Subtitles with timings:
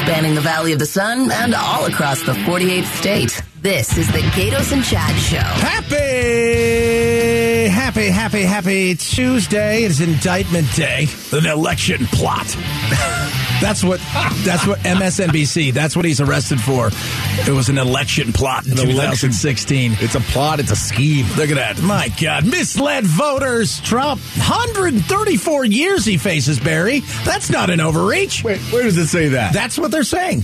[0.00, 3.42] spanning the Valley of the Sun and all across the 48th state.
[3.60, 5.36] This is the Gaydos and Chad Show.
[5.38, 5.96] Happy,
[7.68, 9.84] happy, happy, happy Tuesday.
[9.84, 11.06] It's indictment day.
[11.32, 12.56] An election plot.
[13.60, 14.00] That's what
[14.44, 15.72] that's what MSNBC.
[15.72, 16.90] That's what he's arrested for.
[17.46, 19.96] It was an election plot in 2016.
[20.00, 20.60] It's a plot.
[20.60, 21.26] It's a scheme.
[21.36, 21.80] Look at that.
[21.82, 22.46] My God.
[22.46, 23.80] Misled voters.
[23.80, 24.20] Trump.
[24.36, 27.00] 134 years he faces, Barry.
[27.24, 28.42] That's not an overreach.
[28.44, 29.52] Wait, where does it say that?
[29.52, 30.42] That's what they're saying.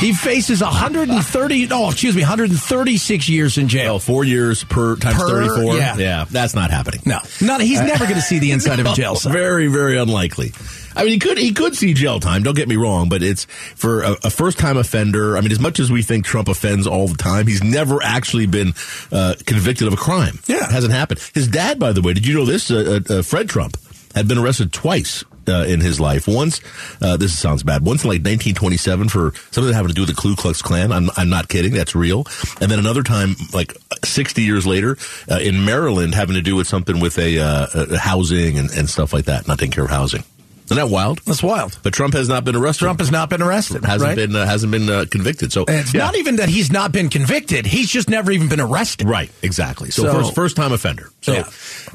[0.00, 3.94] He faces 130, oh, excuse me, 136 years in jail.
[3.94, 5.76] Oh, four years per times Per- 34?
[5.98, 6.24] yeah.
[6.30, 7.00] that's not happening.
[7.06, 9.32] No, not, he's never going to see the inside of a jail cell.
[9.32, 10.52] Very, very unlikely.
[10.96, 12.42] I mean, he could he could see jail time.
[12.42, 15.36] Don't get me wrong, but it's for a, a first time offender.
[15.36, 18.46] I mean, as much as we think Trump offends all the time, he's never actually
[18.46, 18.72] been
[19.12, 20.38] uh, convicted of a crime.
[20.46, 20.64] Yeah.
[20.64, 21.20] it hasn't happened.
[21.34, 22.70] His dad, by the way, did you know this?
[22.70, 23.76] Uh, uh, uh, Fred Trump
[24.14, 25.24] had been arrested twice.
[25.48, 26.60] Uh, in his life, once
[27.00, 27.86] uh, this sounds bad.
[27.86, 30.90] Once in like 1927 for something having to do with the Ku Klux Klan.
[30.90, 31.72] I'm, I'm not kidding.
[31.72, 32.26] That's real.
[32.60, 33.72] And then another time, like
[34.04, 34.98] 60 years later,
[35.30, 39.26] uh, in Maryland, having to do with something with a, housing and, and stuff like
[39.26, 39.46] that.
[39.46, 40.24] Not taking care of housing.
[40.66, 41.20] Isn't that wild?
[41.20, 41.78] That's wild.
[41.82, 42.84] But Trump has not been arrested.
[42.84, 43.84] Trump has not been arrested.
[43.84, 44.16] hasn't right?
[44.16, 45.52] been uh, hasn't been uh, convicted.
[45.52, 46.04] So And it's yeah.
[46.04, 47.66] not even that he's not been convicted.
[47.66, 49.08] He's just never even been arrested.
[49.08, 49.90] Right, exactly.
[49.90, 51.10] So, So- first first time offender.
[51.22, 51.44] So Yeah.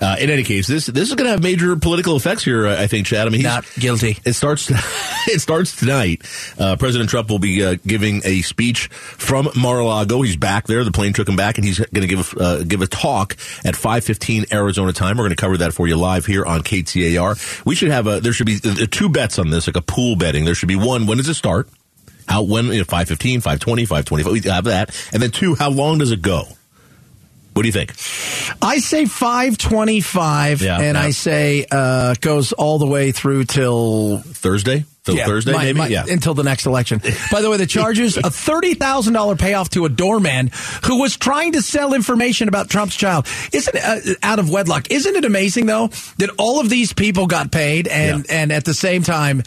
[0.01, 2.67] uh, in any case, this this is going to have major political effects here.
[2.67, 3.27] uh, I think, Chad.
[3.27, 4.17] I mean, he's- Not guilty.
[4.25, 4.69] It starts
[5.27, 6.21] it starts tonight.
[6.57, 10.21] Uh, President Trump will be uh, giving a speech from Mar-a-Lago.
[10.21, 10.83] He's back there.
[10.83, 13.75] The plane took him back, and he's going to give uh, give a talk at
[13.75, 15.17] five fifteen Arizona time.
[15.17, 17.65] We're going to cover that for you live here on KTAR.
[17.65, 20.15] We should have a there should be uh, two bets on this, like a pool
[20.15, 20.45] betting.
[20.45, 21.05] There should be one.
[21.07, 21.69] When does it start?
[22.27, 24.95] How when you know, 515, 520, 525, we have that.
[25.13, 26.43] And then two, how long does it go?
[27.53, 27.91] What do you think?
[28.61, 31.01] I say 525, Yeah, and yeah.
[31.01, 34.85] I say uh, goes all the way through till Thursday?
[35.03, 35.77] Till Yeah, Thursday, my- maybe?
[35.79, 36.05] my- yeah.
[36.07, 37.01] Until the next election.
[37.31, 40.51] By the way, the charges a thirty thousand dollar payoff to a doorman
[40.83, 43.25] who was trying to sell information about Trump's child.
[43.51, 44.91] Isn't uh, out of wedlock?
[44.91, 45.87] Isn't it amazing though
[46.19, 49.41] that all of these people got paid and and at the same time.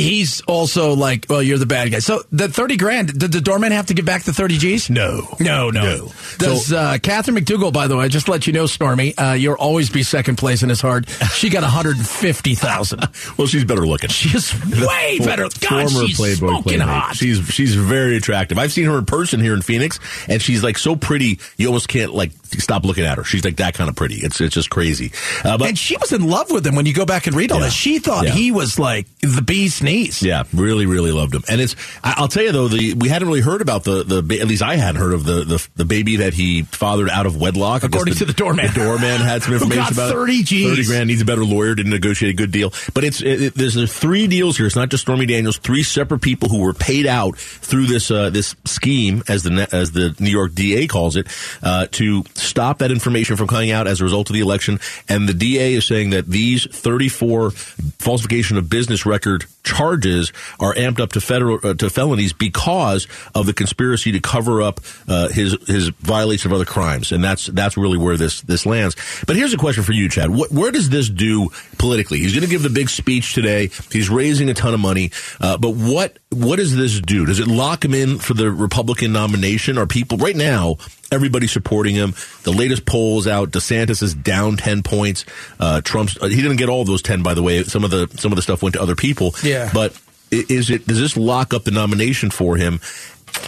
[0.00, 1.98] He's also like, well, you're the bad guy.
[2.00, 4.90] So the thirty grand, did the doorman have to give back the thirty G's?
[4.90, 5.22] No.
[5.40, 5.82] no, no.
[5.82, 6.12] No.
[6.38, 9.32] Does So- uh, Catherine McDougal, by the way, just to let you know, Stormy, uh,
[9.34, 11.08] you'll always be second place in his heart.
[11.34, 13.00] She got one hundred and fifty thousand.
[13.36, 14.10] Well, she's better looking.
[14.10, 15.44] She's way better.
[15.60, 16.88] God, Former she's Playboy smoking playmate.
[16.88, 17.16] hot.
[17.16, 18.58] She's she's very attractive.
[18.58, 21.38] I've seen her in person here in Phoenix, and she's like so pretty.
[21.56, 23.24] You almost can't like stop looking at her.
[23.24, 24.16] She's like that kind of pretty.
[24.16, 25.12] It's it's just crazy.
[25.44, 27.52] Uh, but and she was in love with him when you go back and read
[27.52, 27.66] all Yeah.
[27.66, 27.74] this.
[27.74, 28.32] She thought Yeah.
[28.32, 30.22] he was like the bee's knees.
[30.22, 31.42] Yeah, really, really loved him.
[31.48, 34.40] And it's, I- I'll tell you though, the we hadn't really heard about the the
[34.40, 37.36] at least I hadn't heard of the the, the baby that he fathered out of
[37.40, 37.82] wedlock.
[37.82, 38.66] According to the doorman.
[38.66, 40.42] the doorman had some information about 30 it.
[40.44, 40.50] Gs.
[40.68, 42.72] Thirty grand needs a better lawyer to negotiate a good deal.
[42.94, 44.66] But it's it, it- there's, there's three deals here.
[44.66, 45.58] It's not just Stormy Daniels.
[45.58, 49.92] Three separate people who were paid out through this uh, this scheme, as the as
[49.92, 51.26] the New York DA calls it,
[51.62, 54.78] uh, to stop that information from coming out as a result of the election.
[55.08, 61.00] And the DA is saying that these 34 falsification of business record charges are amped
[61.00, 65.56] up to federal uh, to felonies because of the conspiracy to cover up uh, his
[65.66, 68.96] his violation of other crimes, and that's that's really where this this lands.
[69.26, 72.18] But here's a question for you, Chad: what, Where does this do politically?
[72.18, 73.70] He's going to give the big speech today.
[73.90, 75.10] He's raising a ton of money,
[75.40, 77.26] uh, but what what does this do?
[77.26, 79.78] Does it lock him in for the Republican nomination?
[79.78, 80.76] Are people right now?
[81.12, 82.14] Everybody's supporting him.
[82.44, 83.50] The latest polls out.
[83.50, 85.24] DeSantis is down ten points.
[85.58, 87.64] Uh, Trump's uh, he didn't get all those ten, by the way.
[87.64, 89.34] Some of the some of the stuff went to other people.
[89.42, 89.70] Yeah.
[89.72, 89.98] But
[90.30, 92.80] is it does this lock up the nomination for him?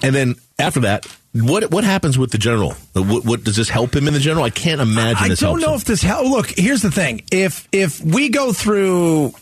[0.03, 2.75] And then after that, what what happens with the general?
[2.95, 4.45] What, what does this help him in the general?
[4.45, 5.25] I can't imagine.
[5.25, 5.77] I this don't know him.
[5.77, 6.27] if this help.
[6.27, 7.23] Look, here's the thing.
[7.31, 9.33] If if we go through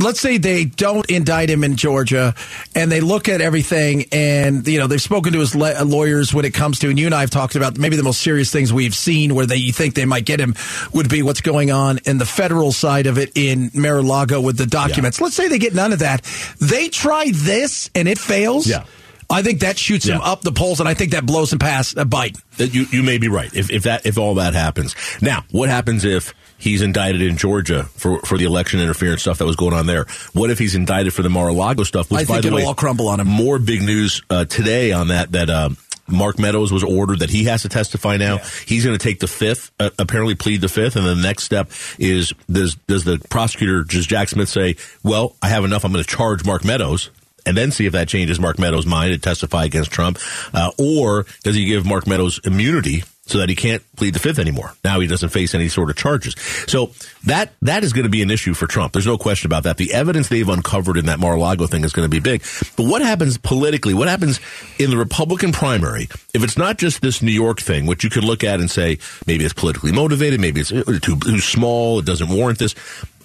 [0.00, 2.34] let's say they don't indict him in Georgia
[2.74, 6.44] and they look at everything and you know they've spoken to his le- lawyers when
[6.44, 8.72] it comes to and you and I have talked about maybe the most serious things
[8.72, 10.54] we've seen where they you think they might get him
[10.92, 14.66] would be what's going on in the federal side of it in Mar-a-Lago with the
[14.66, 15.20] documents.
[15.20, 16.22] Let's say they get none of that.
[16.60, 18.66] They try this and it fails.
[18.66, 18.84] Yeah.
[19.28, 21.96] I think that shoots him up the polls and I think that blows him past
[21.96, 22.40] Biden.
[22.58, 24.96] You you may be right if if that if all that happens.
[25.22, 29.46] Now, what happens if he's indicted in Georgia for for the election interference stuff that
[29.46, 30.06] was going on there?
[30.32, 32.10] What if he's indicted for the Mar-a-Lago stuff?
[32.10, 33.26] Which, I by think the it'll way, all crumble on him.
[33.26, 35.50] More big news uh, today on that that.
[35.50, 35.76] Um,
[36.12, 38.38] Mark Meadows was ordered that he has to testify now.
[38.66, 41.70] He's going to take the fifth, uh, apparently plead the fifth, and the next step
[42.00, 44.74] is does does the prosecutor, does Jack Smith say,
[45.04, 45.84] "Well, I have enough.
[45.84, 47.10] I'm going to charge Mark Meadows."
[47.46, 50.18] and then see if that changes Mark Meadows' mind to testify against Trump,
[50.52, 54.38] uh, or does he give Mark Meadows immunity so that he can't plead the fifth
[54.38, 54.74] anymore.
[54.84, 56.34] Now he doesn't face any sort of charges.
[56.66, 56.90] So
[57.26, 58.92] that that is going to be an issue for Trump.
[58.92, 59.76] There's no question about that.
[59.76, 62.42] The evidence they've uncovered in that Mar-a-Lago thing is going to be big.
[62.76, 63.94] But what happens politically?
[63.94, 64.40] What happens
[64.78, 68.24] in the Republican primary if it's not just this New York thing, which you could
[68.24, 72.04] look at and say maybe it's politically motivated, maybe it's uh, too, too small, it
[72.04, 72.74] doesn't warrant this.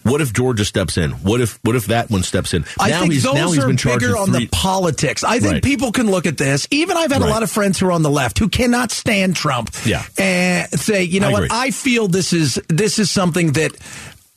[0.05, 1.11] What if Georgia steps in?
[1.11, 2.63] What if what if that one steps in?
[2.79, 5.23] I now think he's those now he's are bigger on the politics.
[5.23, 5.63] I think Right.
[5.63, 6.67] people can look at this.
[6.69, 9.35] Even I've had a lot of friends who are on the left who cannot stand
[9.35, 9.71] Trump.
[9.83, 10.03] Yeah.
[10.19, 11.51] and say, you know I what?
[11.51, 13.71] I feel this is this is something that.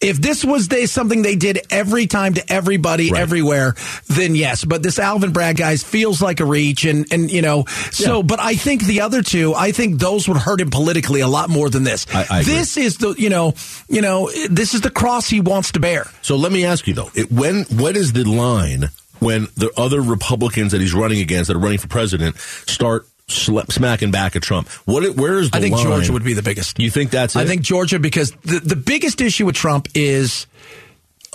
[0.00, 3.20] If this was they something they did every time to everybody Right.
[3.20, 3.74] everywhere,
[4.06, 4.64] then yes.
[4.64, 8.16] But this Alvin Bragg guys feels like a reach, and and you know so.
[8.18, 8.22] Yeah.
[8.22, 11.50] But I think the other two, I think those would hurt him politically a lot
[11.50, 12.06] more than this.
[12.14, 13.54] I- I this is the you know
[13.88, 16.06] you know this is the cross he wants to bear.
[16.22, 20.00] So let me ask you though, it, when what is the line when the other
[20.00, 24.68] Republicans that he's running against that are running for president start smacking back at Trump?
[24.84, 25.84] What where is the I think line?
[25.84, 26.78] Georgia would be the biggest.
[26.78, 27.40] You think that's it?
[27.40, 30.46] I think Georgia because the, the biggest issue with Trump is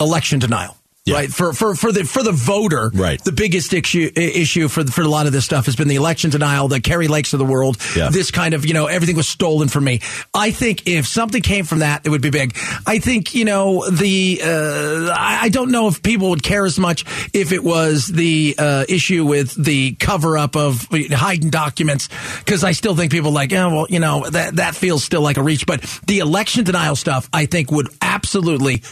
[0.00, 0.76] election denial.
[1.06, 1.16] Yeah.
[1.16, 3.22] Right for for for the for the voter, Right.
[3.22, 6.30] The biggest issue issue for for a lot of this stuff has been the election
[6.30, 7.76] denial, the Kari Lakes of the world.
[7.94, 8.08] Yeah.
[8.08, 10.00] This kind of you know everything was stolen from me.
[10.32, 12.56] I think if something came from that, it would be big.
[12.86, 17.04] I think you know the uh, I, don't know if people would care as much
[17.34, 22.08] if it was the uh, issue with the cover up of hiding documents
[22.38, 25.36] because I still think people like oh well you know that that feels still like
[25.36, 28.82] a reach, but the election denial stuff I think would absolutely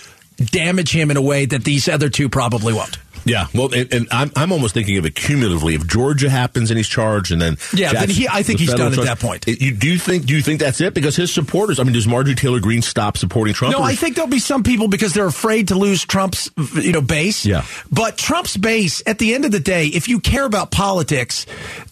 [0.50, 2.98] damage him in a way that these other two probably won't.
[3.24, 5.76] Yeah, well, and, and I'm I'm almost thinking of it cumulatively.
[5.76, 8.92] If Georgia happens and he's charged, and then Yeah, then he- I think he's done
[8.92, 9.46] at that point.
[9.46, 10.92] You, do you think do you think that's it?
[10.92, 13.76] Because his supporters, I mean, does Marjorie Taylor Greene stop supporting Trump?
[13.76, 17.00] No, I think there'll be some people because they're afraid to lose Trump's, you know,
[17.00, 17.46] base.
[17.46, 17.64] Yeah.
[17.92, 21.46] But Trump's base, at the end of the day, if you care about politics,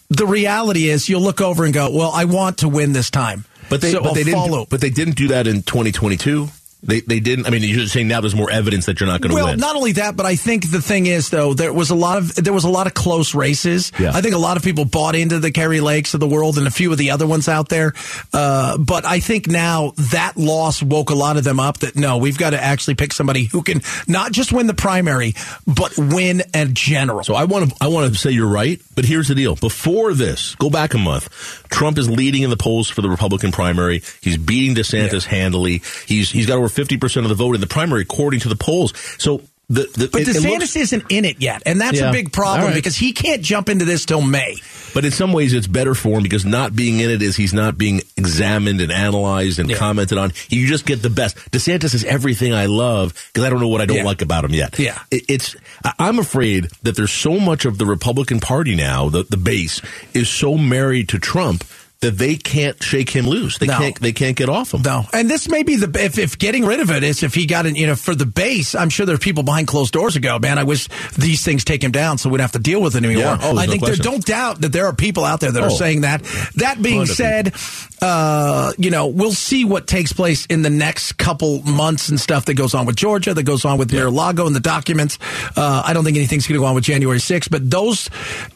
[0.08, 3.44] the reality is you'll look over and go, "Well, I want to win this time."
[3.68, 4.66] But they so but I'll they didn't follow.
[4.68, 6.48] but they didn't do that in 2022.
[6.82, 7.46] They they didn't.
[7.46, 9.58] I mean, you're saying now there's more evidence that you're not going to well, win.
[9.58, 12.34] not only that, but I think the thing is though there was a lot of
[12.36, 13.92] there was a lot of close races.
[13.98, 14.12] Yeah.
[14.14, 16.66] I think a lot of people bought into the Kari Lakes of the world and
[16.66, 17.92] a few of the other ones out there.
[18.32, 21.78] Uh, but I think now that loss woke a lot of them up.
[21.78, 25.34] That no, we've got to actually pick somebody who can not just win the primary,
[25.66, 27.24] but win a general.
[27.24, 29.54] So I want to I want to say you're right, but here's the deal.
[29.54, 31.28] Before this, go back a month.
[31.68, 34.02] Trump is leading in the polls for the Republican primary.
[34.22, 35.82] He's beating DeSantis handily.
[36.06, 38.92] He's he's got over 50% of the vote in the primary according to the polls.
[39.18, 42.08] So the, the but it- it DeSantis looks- isn't in it yet, and that's Yeah.
[42.10, 42.74] a big problem All right.
[42.74, 44.56] because he can't jump into this till May.
[44.94, 47.52] But in some ways, it's better for him because not being in it is he's
[47.54, 49.76] not being examined and analyzed and Yeah.
[49.76, 50.32] commented on.
[50.48, 51.36] You just get the best.
[51.52, 54.02] DeSantis is everything I love because I don't know what I don't Yeah.
[54.04, 54.76] like about him yet.
[54.76, 54.98] Yeah.
[55.12, 55.54] It- it's.
[55.84, 59.80] I- I'm afraid that there's so much of the Republican Party now, the the base
[60.14, 61.62] is so married to Trump
[62.00, 63.58] that they can't shake him loose.
[63.58, 63.76] They No.
[63.78, 64.00] can't.
[64.00, 64.80] They can't get off him.
[64.82, 67.44] No, and this may be the if, if getting rid of it is if he
[67.44, 68.74] got it, you know, for the base.
[68.74, 70.88] I'm sure there's people behind closed doors who go, man, I wish
[71.18, 73.24] these things take him down so we don't have to deal with it anymore.
[73.24, 73.38] Yeah.
[73.42, 75.66] Oh, I no think there, don't doubt that there are people out there that are
[75.70, 75.74] Oh.
[75.76, 76.22] saying that.
[76.56, 77.52] That being said,
[78.00, 82.46] uh, you know, we'll see what takes place in the next couple months and stuff
[82.46, 85.18] that goes on with Georgia, that goes on with Mar-a-Lago and the documents.
[85.54, 88.08] Uh, I don't think anything's going to go on with January 6th, but those,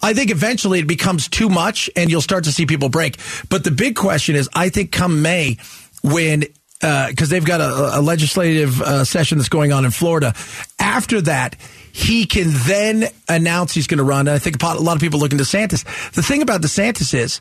[0.03, 3.19] I think eventually it becomes too much and you'll start to see people break.
[3.49, 5.59] But the big question is, I think come May,
[6.03, 6.45] when
[6.81, 10.35] because they've got a, a legislative uh, session that's going on in Florida.
[10.79, 11.57] After that,
[11.93, 14.27] he can then announce he's going to run.
[14.27, 15.85] And I think a lot of people look into DeSantis.
[16.13, 17.41] The thing about DeSantis is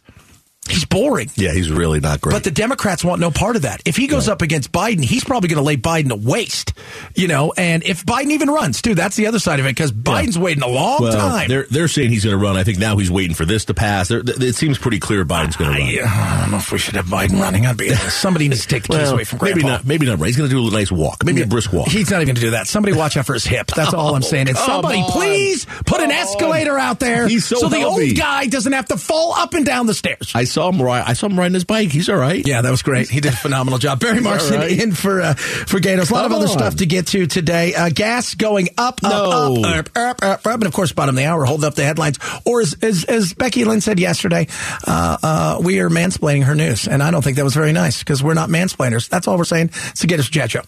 [0.69, 1.29] he's boring.
[1.35, 2.33] Yeah, he's really not great.
[2.33, 3.81] But the Democrats want no part of that.
[3.85, 6.73] If he goes up against Biden, he's probably going to lay Biden to waste,
[7.15, 7.53] you know.
[7.57, 10.63] And if Biden even runs, too, that's the other side of it because Biden's waiting
[10.63, 11.47] a long well, time.
[11.47, 12.55] they're they're saying he's going to run.
[12.55, 14.09] I think now he's waiting for this to pass.
[14.09, 16.07] They're, it seems pretty clear Biden's going to run.
[16.07, 17.65] I, I don't know if we should have Biden running.
[17.65, 19.85] I'd be uh, somebody needs to take the keys Well, away from maybe not.
[19.85, 20.27] Maybe not right.
[20.27, 21.23] He's going to do a nice walk.
[21.25, 21.87] Maybe a brisk walk.
[21.87, 22.67] He's not even going to do that.
[22.67, 23.67] Somebody watch out for his hip.
[23.67, 24.47] That's all I'm oh, saying.
[24.49, 25.11] And somebody, on.
[25.11, 28.97] please put an Come escalator out there He's so the old guy doesn't have to
[28.97, 30.31] fall up and down the stairs.
[30.35, 30.81] I saw him.
[30.81, 31.89] Ride, I saw him riding his bike.
[31.89, 32.45] He's all right.
[32.45, 33.09] Yeah, that was great.
[33.09, 33.99] He did a phenomenal job.
[33.99, 34.71] Barry He's Markson right.
[34.71, 36.11] in for uh, for Gaydos.
[36.11, 36.51] A lot of other on.
[36.51, 37.73] stuff to get to today.
[37.73, 39.63] Uh, gas going up, up, No.
[39.63, 41.83] up, up, up, up, up, and of course, bottom of the hour, hold up the
[41.83, 42.19] headlines.
[42.45, 44.47] Or as as, as Becky Lynn said yesterday,
[44.87, 47.99] uh, uh, we are mansplaining her news, and I don't think that was very nice
[47.99, 49.09] because we're not mansplainers.
[49.09, 49.71] That's all we're saying.
[49.95, 50.61] So get us Jet Show.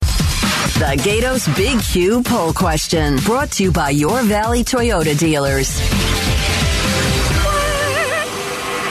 [0.00, 5.80] The Gaydos Big Q poll question brought to you by your Valley Toyota dealers.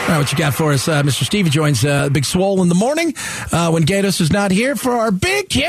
[0.03, 1.23] All right, what you got for us, uh, Mr.
[1.23, 3.13] Stevie joins uh, Big Swole in the morning
[3.53, 5.61] uh, when Gaydos is not here for our Big Q.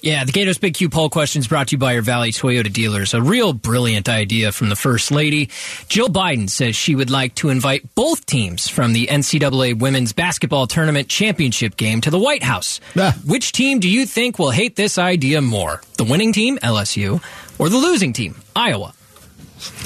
[0.00, 2.72] Yeah, the Gaydos Big Q poll question is brought to you by your Valley Toyota
[2.72, 3.12] dealers.
[3.12, 5.50] A real brilliant idea from the First Lady.
[5.88, 10.66] Jill Biden says she would like to invite both teams from the NCAA Women's Basketball
[10.66, 12.80] Tournament Championship game to the White House.
[12.96, 13.14] Ah.
[13.26, 15.82] Which team do you think will hate this idea more?
[15.98, 17.22] The winning team, LSU,
[17.58, 18.94] or the losing team, Iowa?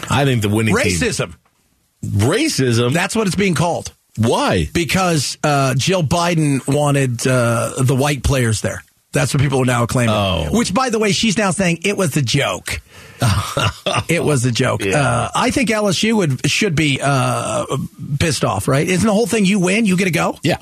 [0.09, 1.35] I think the winning team.
[2.05, 2.93] Racism.
[2.93, 3.93] That's what it's being called.
[4.17, 4.69] Why?
[4.73, 8.83] Because uh, Jill Biden wanted uh, the white players there.
[9.12, 10.14] That's what people are now claiming.
[10.14, 10.49] Oh.
[10.52, 12.81] Which, by the way, she's now saying it was a joke.
[14.09, 14.85] it was a joke.
[14.85, 14.99] Yeah.
[15.00, 17.64] Uh, I think LSU would should be uh,
[18.21, 18.87] pissed off, right?
[18.87, 20.38] Isn't the whole thing you win, you get to go?
[20.43, 20.59] Yeah.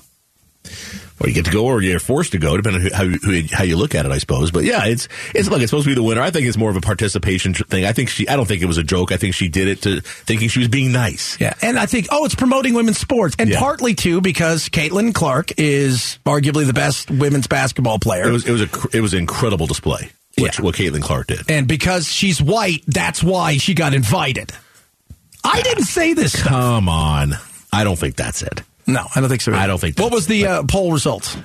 [1.26, 3.42] Or you get to go, or you're forced to go, depending on how you, who,
[3.52, 4.50] how you look at it, I suppose.
[4.52, 6.20] But yeah, it's it's look, it's supposed to be the winner.
[6.22, 7.84] I think it's more of a participation thing.
[7.84, 9.10] I think she, I don't think it was a joke.
[9.12, 11.38] I think she did it to thinking she was being nice.
[11.40, 13.58] Yeah, and I think oh, it's promoting women's sports, and Yeah.
[13.58, 18.28] partly too because Caitlin Clark is arguably the best women's basketball player.
[18.28, 20.10] It was it was a it was an incredible display.
[20.38, 20.64] Which Yeah.
[20.66, 21.50] what Caitlin Clark did.
[21.50, 24.52] and because she's white, that's why she got invited.
[25.42, 26.48] I didn't say this stuff.
[26.48, 27.34] Come on,
[27.72, 28.62] I don't think that's it.
[28.86, 29.52] No, I don't think so.
[29.52, 29.60] either.
[29.60, 31.36] I don't think What was the uh, poll results?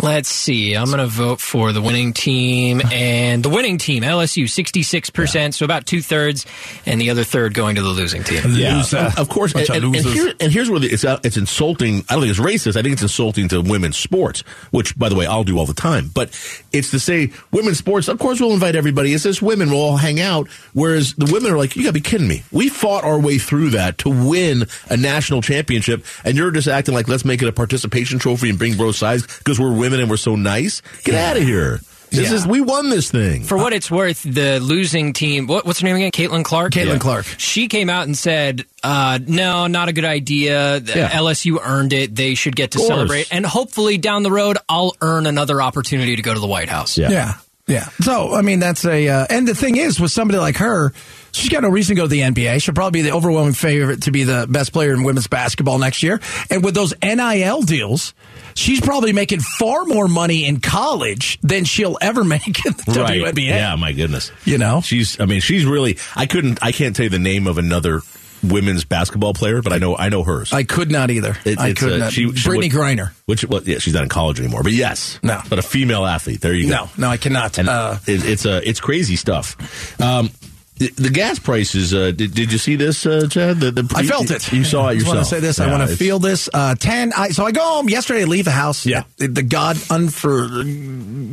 [0.00, 0.74] Let's see.
[0.74, 2.80] I'm going to vote for the winning team.
[2.92, 6.46] And the winning team, LSU, 66%, so about two thirds,
[6.86, 8.42] and the other third going to the losing team.
[8.48, 8.98] Yeah, Loser.
[8.98, 9.52] of- of course.
[9.54, 10.12] And, Bunch of and, and losers.
[10.14, 12.04] here, and here's where the, it's uh, it's insulting.
[12.08, 12.76] I don't think it's racist.
[12.76, 14.40] I think it's insulting to women's sports,
[14.70, 16.10] which, by the way, I'll do all the time.
[16.14, 16.28] But
[16.72, 18.06] it's to say women's sports.
[18.08, 19.12] Of course, we'll invite everybody.
[19.12, 19.70] It's just women.
[19.70, 20.48] We'll all hang out.
[20.74, 22.44] Whereas the women are like, you got to be kidding me.
[22.52, 26.94] We fought our way through that to win a national championship, and you're just acting
[26.94, 30.10] like let's make it a participation trophy and bring bro size because we're women and
[30.10, 30.82] we're so nice.
[31.04, 31.80] Get out of here.
[32.10, 32.36] This Yeah.
[32.36, 33.42] is we won this thing.
[33.44, 36.10] For what it's worth, the losing team, what, what's her name again?
[36.10, 36.72] Caitlin Clark?
[36.72, 36.98] Caitlin Yeah.
[36.98, 37.26] Clark.
[37.36, 40.80] She came out and said, uh, no, not a good idea.
[40.80, 41.10] The Yeah.
[41.10, 42.14] LSU earned it.
[42.14, 43.28] They should get to celebrate.
[43.30, 46.96] And hopefully down the road, I'll earn another opportunity to go to the White House.
[46.96, 47.34] Yeah.
[47.68, 47.84] Yeah.
[48.00, 50.92] So I mean, that's a uh, and the thing is, with somebody like her,
[51.32, 52.62] she's got no reason to go to the NBA.
[52.62, 56.02] She'll probably be the overwhelming favorite to be the best player in women's basketball next
[56.02, 56.20] year.
[56.50, 58.14] And with those NIL deals,
[58.54, 63.20] she's probably making far more money in college than she'll ever make in the Right.
[63.22, 63.48] WNBA.
[63.48, 64.32] Yeah, my goodness.
[64.44, 64.80] You know?
[64.80, 65.20] she's.
[65.20, 65.98] I mean, she's really.
[66.16, 66.58] I couldn't.
[66.62, 68.00] I can't tell you the name of another
[68.42, 69.96] women's basketball player, but I know.
[69.96, 70.52] I know hers.
[70.52, 71.36] I could not either.
[71.44, 72.12] It- I could uh, not.
[72.12, 73.10] she- she Brittney Griner.
[73.26, 74.62] Which, well, yeah, she's not in college anymore.
[74.62, 75.40] But yes, No.
[75.48, 76.40] But a female athlete.
[76.40, 76.84] There you go.
[76.84, 77.58] No, no, I cannot.
[77.58, 80.00] Uh, it, it's uh, it's crazy stuff.
[80.00, 80.30] Um,
[80.76, 81.92] the, the gas prices.
[81.92, 83.58] Uh, did, did you see this, uh, Chad?
[83.58, 84.52] The, the, I felt it.
[84.52, 85.12] You saw it yourself.
[85.12, 85.58] I want to say this.
[85.58, 86.48] I want to feel this.
[86.54, 87.12] Uh, Ten.
[87.16, 88.20] I, so I go home yesterday.
[88.22, 88.86] I leave the house.
[88.86, 89.02] Yeah.
[89.20, 90.60] at The, God unfor,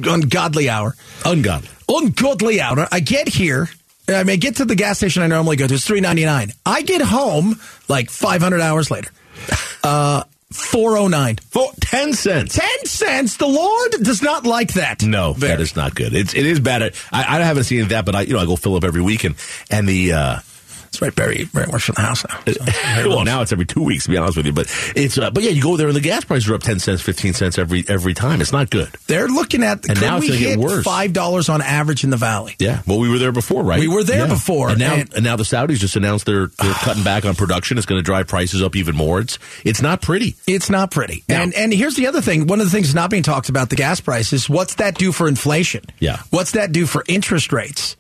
[0.07, 0.95] ungodly hour.
[1.25, 1.69] ungodly.
[1.88, 2.88] Ungodly hour.
[2.91, 3.69] I get here.
[4.07, 5.74] I mean, I get to the gas station I normally go to.
[5.74, 6.51] It's three ninety nine.
[6.65, 9.09] I get home like five hundred hours later.
[9.83, 11.38] Uh, four oh nine.
[11.81, 12.55] Ten cents.
[12.55, 13.38] Ten cents.
[13.38, 15.03] The Lord does not like that.
[15.03, 15.53] No, Very.
[15.53, 16.13] that is not good.
[16.13, 16.83] It's it is bad.
[16.83, 19.35] I, I haven't seen that, but I you know I go fill up every weekend,
[19.71, 20.39] and the uh,
[20.95, 21.13] It's right.
[21.15, 22.39] Barry, Barry works from the house now.
[23.03, 25.29] So, well now it's every two weeks to be honest with you, but it's uh,
[25.29, 27.57] but yeah you go there and the gas prices are up ten cents, fifteen cents
[27.57, 28.39] every every time.
[28.41, 28.89] It's not good.
[29.07, 29.87] They're looking at.
[29.89, 30.83] And now it's we gonna get worse.
[30.85, 32.55] Five dollars on average in the valley.
[32.59, 33.79] Yeah, well we were there before, right?
[33.79, 34.33] We were there Yeah.
[34.33, 37.35] before, and now and- and, now the Saudis just announced they're they're cutting back on
[37.35, 37.77] production.
[37.77, 39.19] It's going to drive prices up even more.
[39.19, 40.35] It's it's not pretty.
[40.47, 41.23] It's not pretty.
[41.27, 41.35] No.
[41.35, 42.47] And and here's the other thing.
[42.47, 44.49] One of the things that's not being talked about the gas prices.
[44.49, 45.83] What's that do for inflation?
[45.99, 46.21] Yeah.
[46.29, 47.97] What's that do for interest rates?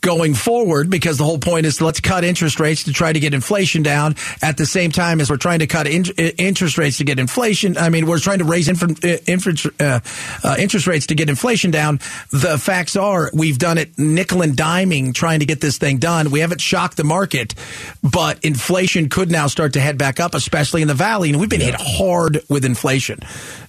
[0.00, 3.34] Going forward, because the whole point is let's cut interest rates to try to get
[3.34, 4.14] inflation down.
[4.42, 7.18] At the same time as we're trying to cut in, uh, interest rates to get
[7.18, 10.00] inflation, I mean we're trying to raise infra, uh, infra, uh,
[10.44, 11.98] uh, interest rates to get inflation down.
[12.30, 16.30] The facts are we've done it nickel and diming trying to get this thing done.
[16.30, 17.54] We haven't shocked the market,
[18.02, 21.30] but inflation could now start to head back up, especially in the valley.
[21.30, 23.18] And we've been hit hard with inflation.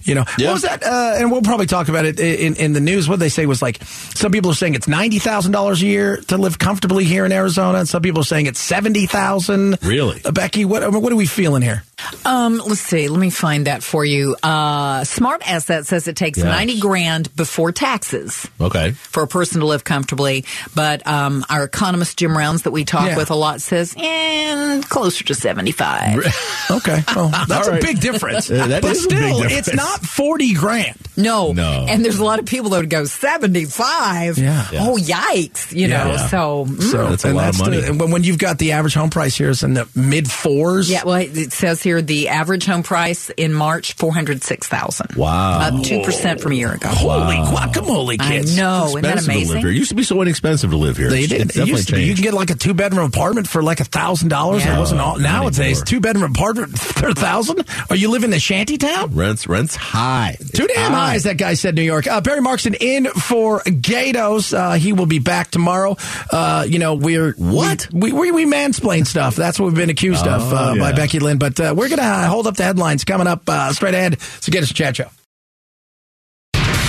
[0.02, 0.46] You know, Yeah.
[0.48, 0.82] what was that?
[0.82, 3.08] Uh, and we'll probably talk about it in, in the news.
[3.08, 6.16] What they say was like some people are saying it's ninety thousand dollars a year
[6.28, 9.76] to live comfortably here in Arizona, and some people are saying it's seventy thousand.
[9.82, 10.20] Really?
[10.24, 10.64] uh, Becky?
[10.64, 11.82] What what are we feeling here?
[12.24, 13.08] Um, let's see.
[13.08, 14.36] Let me find that for you.
[14.42, 16.46] Uh, Smart Asset says it takes Yes.
[16.46, 18.92] 90 grand before taxes Okay.
[18.92, 20.44] for a person to live comfortably.
[20.74, 23.16] But um, our economist, Jim Rounds, that we talk Yeah.
[23.16, 26.26] with a lot, says eh, closer to 75.
[26.70, 27.82] Okay, well, that's All right.
[27.82, 28.48] a big difference.
[28.48, 30.94] Uh, that but is a still, big it's not forty grand.
[31.16, 31.52] No.
[31.52, 31.84] No.
[31.88, 34.38] And there's a lot of people that would go 75.
[34.38, 34.66] Yeah.
[34.74, 35.72] Oh, yikes.
[35.72, 36.04] You Yeah.
[36.04, 36.26] know, Yeah.
[36.28, 36.66] so.
[36.68, 36.80] mm.
[36.82, 37.82] So That's a and lot of the- money.
[37.82, 40.88] and when, when you've got the average home price here is in the mid fours.
[40.88, 45.60] Yeah, well, it says here the average home price in March, 406000 Wow.
[45.60, 46.88] Up 2% from a year ago.
[46.88, 48.22] Holy guacamole, kids!
[48.22, 48.56] I kids!
[48.56, 48.86] know.
[48.88, 49.70] Isn't that expensive to live amazing?
[49.70, 51.10] It used to be so inexpensive to live here.
[51.10, 51.40] They did.
[51.42, 53.80] It's It used to be, you can get like a two bedroom apartment for like
[53.80, 54.62] a thousand dollars.
[54.62, 54.78] It Yeah.
[54.78, 55.14] wasn't all.
[55.14, 57.64] Oh, Nowadays, two bedroom apartment for a thousand.
[57.90, 59.14] Are you living in a shanty town?
[59.14, 60.36] Rents, rents high.
[60.54, 62.06] Too It's damn high, as that guy said, New York.
[62.06, 64.52] Uh, Barry Markson in for Gaydos.
[64.56, 65.96] Uh, he will be back tomorrow.
[66.30, 67.88] Uh, you know, we're What?
[67.92, 69.36] we we, we mansplain stuff.
[69.36, 70.92] That's what we've been accused of uh, Oh, by.
[70.92, 71.38] Becky Lynn.
[71.38, 74.20] But we're gonna hold up the headlines coming up uh, straight ahead.
[74.20, 75.08] So get us a chat show.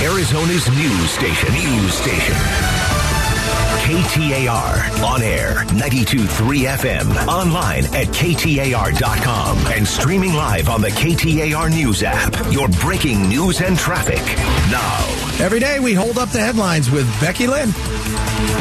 [0.03, 1.53] Arizona's news station.
[1.53, 2.35] News station.
[3.85, 5.03] KTAR.
[5.03, 5.63] On air.
[5.67, 6.27] 92.3
[6.77, 7.27] FM.
[7.27, 9.57] Online at KTAR.com.
[9.67, 12.35] And streaming live on the KTAR News app.
[12.51, 14.21] Your breaking news and traffic.
[14.71, 15.30] Now.
[15.41, 17.73] Every day we hold up the headlines with Becky Lynn.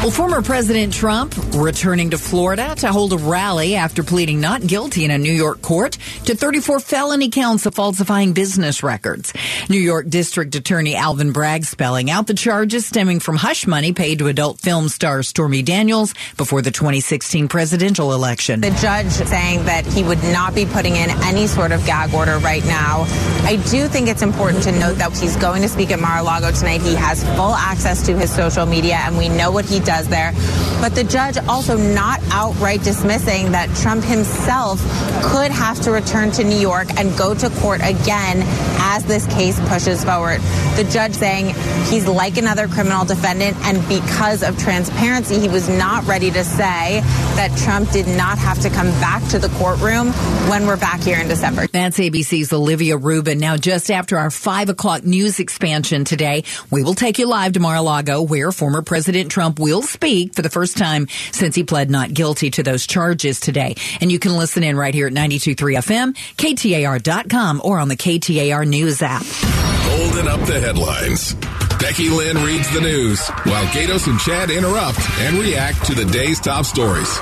[0.01, 5.05] Well, former President Trump returning to Florida to hold a rally after pleading not guilty
[5.05, 9.31] in a New York court to 34 felony counts of falsifying business records.
[9.69, 14.17] New York District Attorney Alvin Bragg spelling out the charges stemming from hush money paid
[14.19, 18.61] to adult film star Stormy Daniels before the 2016 presidential election.
[18.61, 22.39] The judge saying that he would not be putting in any sort of gag order
[22.39, 23.05] right now.
[23.43, 26.70] I do think it's important to note that he's going to speak at Mar-a-Lago tonight.
[26.79, 30.31] He has full access to his social media, and we know what he does there.
[30.79, 34.79] But the judge also not outright dismissing that Trump himself
[35.23, 38.43] could have to return to New York and go to court again
[38.79, 40.41] as this case pushes forward.
[40.75, 41.53] The judge saying
[41.89, 47.01] he's like another criminal defendant, and because of transparency, he was not ready to say
[47.35, 50.07] that Trump did not have to come back to the courtroom
[50.49, 51.67] when we're back here in December.
[51.67, 53.39] That's ABC's Olivia Rubin.
[53.39, 57.59] Now, just after our five o'clock news expansion today, we will take you live to
[57.59, 62.13] Mar-a-Lago, where former President Trump will speak for the first time since he pled not
[62.13, 63.75] guilty to those charges today.
[63.99, 68.67] And you can listen in right here at 92.3 FM, KTAR.com, or on the KTAR
[68.67, 69.23] News app.
[69.25, 71.35] Holding up the headlines.
[71.81, 76.39] Becky Lynn reads the news while Gaydos and Chad interrupt and react to the day's
[76.39, 77.17] top stories.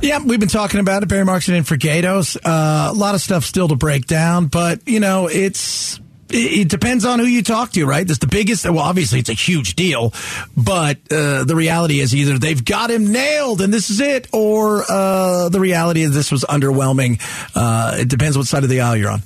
[0.00, 1.08] Yeah, we've been talking about it.
[1.08, 2.36] Barry Markson in for Gaydos.
[2.36, 5.98] Uh, a lot of stuff still to break down, but you know, it's
[6.32, 8.06] it, depends on who you talk to, right?
[8.06, 8.64] That's the biggest.
[8.64, 10.12] Well, obviously, it's a huge deal,
[10.56, 14.84] but uh, the reality is either they've got him nailed and this is it, or
[14.88, 17.20] uh, the reality is this was underwhelming.
[17.54, 19.22] Uh, it depends what side of the aisle you're on.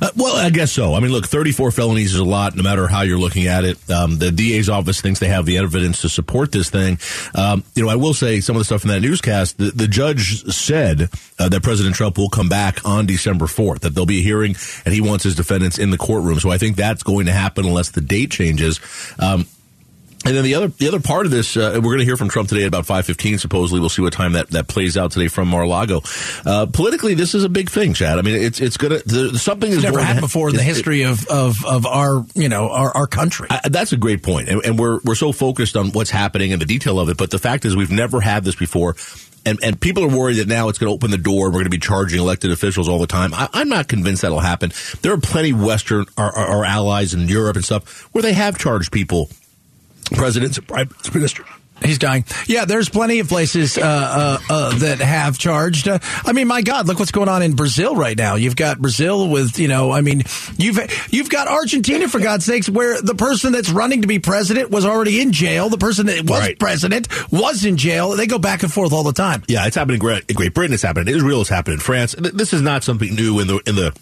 [0.00, 0.94] Uh, well, I guess so.
[0.94, 3.78] I mean, look, 34 felonies is a lot, no matter how you're looking at it.
[3.90, 6.98] Um, the DA's office thinks they have the evidence to support this thing.
[7.34, 9.88] Um, you know, I will say some of the stuff in that newscast, the, the
[9.88, 14.20] judge said uh, that President Trump will come back on December 4th, that there'll be
[14.20, 16.38] a hearing and he wants his defendants in the courtroom.
[16.38, 18.80] So I think that's going to happen unless the date changes.
[19.18, 19.46] Um,
[20.28, 22.28] and then the other the other part of this, uh, we're going to hear from
[22.28, 23.38] Trump today at about five fifteen.
[23.38, 26.02] Supposedly, we'll see what time that, that plays out today from Mar-a-Lago.
[26.44, 28.18] Uh, politically, this is a big thing, Chad.
[28.18, 31.02] I mean, it's it's going to something is never happened ha- before in the history
[31.02, 33.48] of, of, of our you know our, our country.
[33.50, 36.60] I, that's a great point, and, and we're we're so focused on what's happening and
[36.60, 37.16] the detail of it.
[37.16, 38.94] But the fact is, we've never had this before.
[39.46, 41.46] And, and people are worried that now it's going to open the door.
[41.46, 43.32] We're going to be charging elected officials all the time.
[43.32, 44.72] I, I'm not convinced that'll happen.
[45.00, 48.58] There are plenty Western, our, our, our allies in Europe and stuff, where they have
[48.58, 49.30] charged people,
[50.08, 51.44] presidents, and prime minister.
[51.84, 52.24] He's dying.
[52.48, 55.86] Yeah, there's plenty of places uh, uh, uh, that have charged.
[55.86, 58.34] Uh, I mean, my God, look what's going on in Brazil right now.
[58.34, 60.24] You've got Brazil with, you know, I mean,
[60.56, 60.78] you've
[61.12, 64.84] you've got Argentina for God's sakes, where the person that's running to be president was
[64.84, 65.68] already in jail.
[65.68, 66.58] The person that was Right.
[66.58, 68.16] president was in jail.
[68.16, 69.44] They go back and forth all the time.
[69.46, 70.74] Yeah, it's happening in Great, Britain.
[70.74, 71.42] It's happening in Israel.
[71.42, 72.16] It's happening in France.
[72.18, 73.96] This is not something new in the in the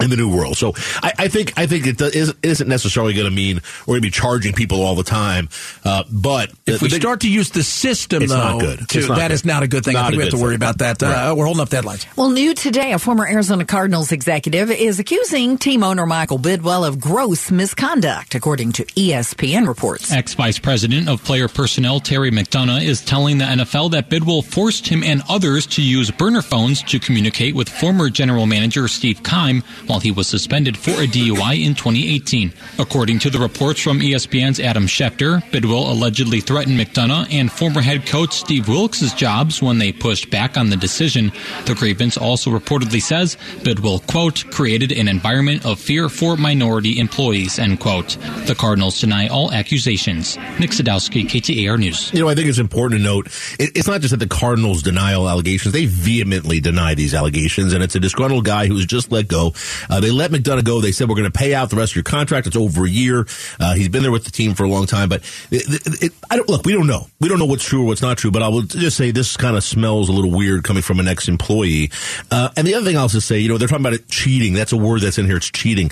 [0.00, 0.56] in the new world.
[0.56, 3.92] So I, I think I think it does, it isn't necessarily going to mean we're
[3.94, 5.48] going to be charging people all the time.
[5.84, 8.88] Uh, but If the we big- start to use the system, It's though, not good.
[8.88, 9.34] to- It's not that good.
[9.34, 9.96] is not a good thing.
[9.96, 10.56] I think we have to worry thing.
[10.56, 11.02] about that.
[11.02, 11.32] Uh, Right.
[11.32, 12.06] we're holding up the headlines.
[12.16, 16.98] Well, new today, a former Arizona Cardinals executive is accusing team owner Michael Bidwill of
[17.00, 20.10] gross misconduct, according to ESPN reports.
[20.12, 24.88] Ex Vice President of Player Personnel Terry McDonough is telling the NFL that Bidwill forced
[24.88, 29.62] him and others to use burner phones to communicate with former general manager Steve Keim
[29.86, 32.52] while he was suspended for a DUI in 2018.
[32.78, 38.06] According to the reports from ESPN's Adam Schefter, Bidwill allegedly threatened McDonough and former head
[38.06, 41.32] coach Steve Wilks' jobs when they pushed back on the decision.
[41.66, 47.58] The grievance also reportedly says Bidwill, quote, created an environment of fear for minority employees,
[47.58, 48.16] end quote.
[48.46, 50.36] The Cardinals deny all accusations.
[50.58, 52.12] Nick Sadowski, KTAR News.
[52.12, 55.14] You know, I think it's important to note it's not just that the Cardinals deny
[55.14, 59.12] all allegations; they vehemently deny these allegations, and it's a disgruntled guy who was just
[59.12, 59.52] let go
[59.88, 60.80] Uh, they let McDonough go.
[60.80, 62.46] They said we're going to pay out the rest of your contract.
[62.46, 63.26] It's over a year.
[63.58, 66.12] Uh, he's been there with the team for a long time, but it, it, it,
[66.30, 66.64] I don't look.
[66.64, 67.06] We don't know.
[67.20, 68.30] We don't know what's true or what's not true.
[68.30, 71.08] But I will just say this kind of smells a little weird coming from an
[71.08, 71.90] ex-employee.
[72.30, 74.54] Uh, and the other thing I'll just say, you know, they're talking about it cheating.
[74.54, 75.36] That's a word that's in here.
[75.36, 75.90] It's cheating.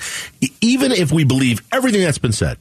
[0.60, 2.58] Even if we believe everything that's been said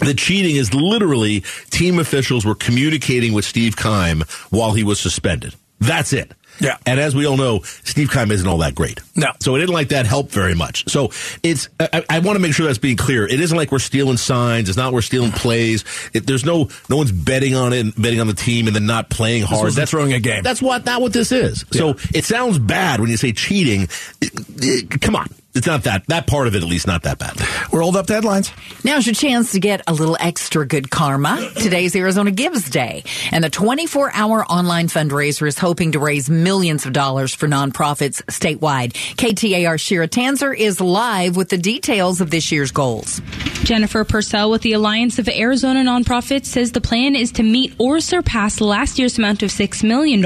[0.00, 5.54] the cheating is literally team officials were communicating with Steve Keim while he was suspended.
[5.80, 6.32] That's it.
[6.60, 6.76] Yeah.
[6.86, 9.00] And as we all know, Steve Keim isn't all that great.
[9.14, 9.28] No.
[9.40, 10.88] So it didn't like that help very much.
[10.90, 11.10] So
[11.42, 13.26] it's, I, I want to make sure that's being clear.
[13.26, 14.68] It isn't like we're stealing signs.
[14.68, 15.84] It's not we're stealing plays.
[16.12, 18.86] It, there's no, no one's betting on it, and betting on the team and then
[18.86, 19.72] not playing hard.
[19.72, 20.42] that's throwing a game.
[20.42, 21.64] That's what, not what this is.
[21.72, 23.82] So it sounds bad when you say cheating.
[24.20, 25.28] It- it- come on.
[25.54, 27.36] It's not that, that part of it at least not that bad.
[27.72, 28.52] We're hold up to headlines.
[28.84, 31.50] Now's your chance to get a little extra good karma.
[31.56, 36.84] Today's Arizona Gives Day, and the 24 hour online fundraiser is hoping to raise millions
[36.84, 38.92] of dollars for nonprofits statewide.
[39.16, 43.20] KTAR Shira Tanzer is live with the details of this year's goals.
[43.64, 48.00] Jennifer Purcell with the Alliance of Arizona Nonprofits says the plan is to meet or
[48.00, 50.20] surpass last year's amount of $6 million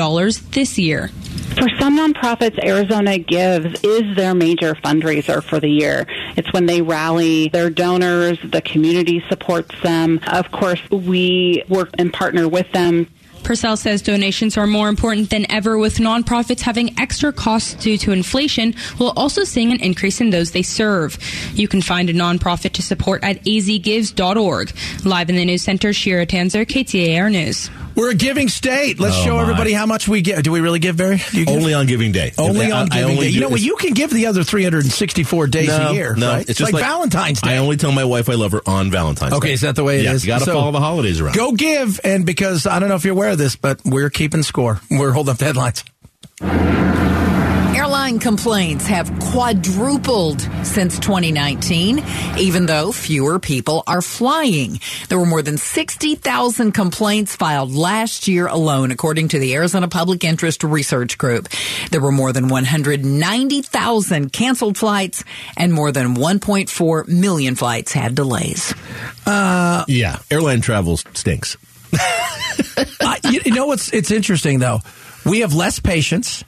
[0.50, 1.10] this year.
[1.56, 6.06] For some nonprofits, Arizona Gives is their major fundraiser for the year.
[6.36, 10.18] It's when they rally their donors, the community supports them.
[10.26, 13.06] Of course, we work and partner with them
[13.42, 18.12] Purcell says donations are more important than ever, with nonprofits having extra costs due to
[18.12, 21.18] inflation, while also seeing an increase in those they serve.
[21.54, 24.72] You can find a nonprofit to support at azgives.org.
[25.04, 27.70] Live in the news center, Shira Tanzer, KTAR News.
[27.94, 28.98] We're a giving state.
[28.98, 29.42] Let's Oh, show my.
[29.42, 30.42] everybody how much we give.
[30.42, 31.20] Do we really give, Barry?
[31.32, 31.54] You give?
[31.54, 32.32] Only on Giving Day.
[32.38, 33.34] Only I- on I Giving only Day.
[33.34, 33.60] You know what?
[33.60, 36.14] You can give the other 364 days a year.
[36.16, 36.40] No, right?
[36.40, 37.50] it's It's, just like, Valentine's Day.
[37.50, 39.36] I only tell my wife I love her on Valentine's Day.
[39.36, 40.24] Okay, is that the way it yeah, is?
[40.24, 41.34] You got to So- follow the holidays around.
[41.36, 44.42] Go give, and because I don't know if you're aware of this, but we're keeping
[44.42, 44.80] score.
[44.90, 45.84] We're holding up the headlines.
[47.74, 52.04] Airline complaints have quadrupled since 2019,
[52.38, 54.80] even though fewer people are flying.
[55.08, 60.24] There were more than 60,000 complaints filed last year alone, according to the Arizona Public
[60.24, 61.48] Interest Research Group.
[61.90, 65.24] There were more than 190,000 canceled flights,
[65.56, 68.74] and more than 1.4 million flights had delays.
[69.26, 71.56] Uh, yeah, airline travel stinks.
[73.00, 74.80] uh, you, you know what's it's interesting though.
[75.24, 76.42] We have less patience,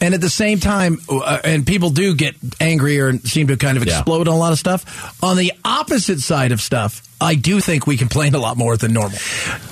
[0.00, 3.76] and at the same time, uh, and people do get angrier and seem to kind
[3.76, 3.98] of Yeah.
[3.98, 5.18] explode on a lot of stuff.
[5.22, 8.92] On the opposite side of stuff, I do think we complain a lot more than
[8.92, 9.18] normal.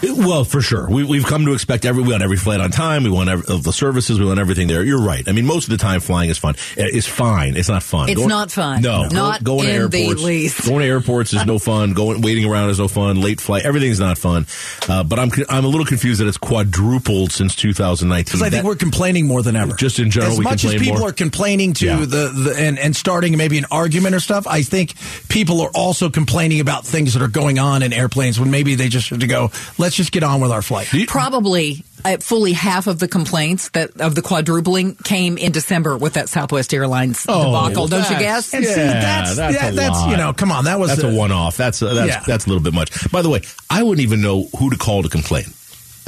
[0.02, 0.88] Well, for sure.
[0.88, 3.02] We, we've come to expect every, we want every flight on time.
[3.04, 4.18] We want every, of the services.
[4.18, 4.82] We want everything there.
[4.82, 5.26] You're right.
[5.28, 6.54] I mean, most of the time flying is fun.
[6.78, 7.56] Uh, It's fine.
[7.56, 8.08] It's not fun.
[8.08, 8.82] It's not fun.
[8.82, 9.06] No.
[9.08, 10.22] Not going to in the airports.
[10.22, 10.66] least.
[10.66, 11.92] Going to airports is no fun.
[11.92, 13.20] Going, waiting around is no fun.
[13.20, 13.64] Late flight.
[13.64, 14.46] Everything's not fun.
[14.88, 18.24] Uh, but I'm, I'm a little confused that it's quadrupled since 2019.
[18.24, 19.74] Because I think That- we're complaining more than ever.
[19.74, 21.08] Just in general, as we much as people more.
[21.10, 21.96] are complaining to Yeah.
[22.00, 24.94] the, the and, and starting maybe an argument or stuff, I think
[25.28, 28.88] people are also complaining about things that are going on in airplanes when maybe they
[28.88, 29.50] just should go.
[29.78, 30.88] Let's just get on with our flight.
[31.08, 36.14] Probably uh, fully half of the complaints that of the quadrupling came in December with
[36.14, 37.88] that Southwest Airlines oh, debacle.
[37.88, 38.54] Don't you guess?
[38.54, 40.10] And see, Yeah, that's- that's, yeah, a that's, lot.
[40.10, 41.56] you know, come on, that was that's a, a- one-off.
[41.56, 42.22] That's a, that's Yeah.
[42.26, 43.10] that's a little bit much.
[43.10, 45.44] By the way, I wouldn't even know who to call to complain.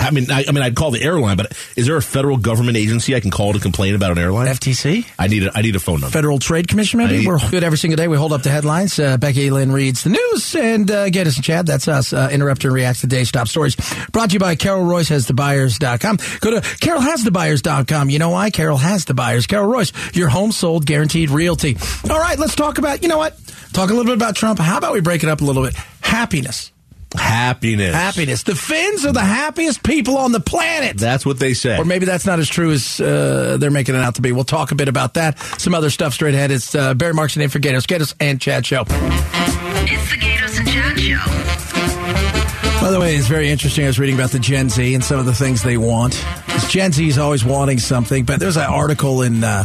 [0.02, 2.76] I mean, I, I mean, I'd call the airline, but is there a federal government
[2.76, 4.48] agency I can call to complain about an airline?
[4.48, 5.06] FTC.
[5.18, 6.12] I need a I need a phone number.
[6.12, 7.24] Federal Trade Commission, maybe?
[7.24, 8.08] I- We're good every single day.
[8.08, 8.98] We hold up the headlines.
[8.98, 11.66] Uh, Becky Lynn reads the news and uh, get us and Chad.
[11.66, 12.12] That's us.
[12.12, 13.76] Uh, interrupt and react to today's top stories.
[14.10, 16.18] Brought to you by Carol Royce has the buyers.com.
[16.40, 18.10] Go to carolhasthebuyers.com.
[18.10, 18.50] You know why?
[18.50, 19.46] Carol has the buyers.
[19.46, 21.76] Carol Royce, your home sold guaranteed realty.
[22.10, 23.38] All right, let's talk about, you know what?
[23.72, 24.58] Talk a little bit about Trump.
[24.58, 25.74] How about we break it up a little bit?
[26.00, 26.71] Happiness.
[27.16, 27.94] Happiness.
[27.94, 28.42] Happiness.
[28.42, 30.96] The Finns are the happiest people on the planet.
[30.98, 31.76] That's what they say.
[31.78, 34.32] Or maybe that's not as true as uh, they're making it out to be.
[34.32, 35.38] We'll talk a bit about that.
[35.58, 36.50] Some other stuff straight ahead.
[36.50, 37.86] It's uh, Barry Markson for Gaydos.
[37.86, 38.82] Gaydos and Chad Show.
[38.88, 42.80] It's the Gaydos and Chad Show.
[42.80, 43.84] By the way, it's very interesting.
[43.84, 46.14] I was reading about the Gen Z and some of the things they want.
[46.48, 49.64] 'Cause Gen Z is always wanting something, but there's an article in, uh,